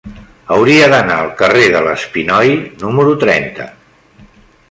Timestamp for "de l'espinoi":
1.75-2.55